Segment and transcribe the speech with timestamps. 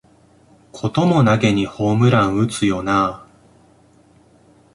[0.71, 3.27] こともなげにホームラン打つよなあ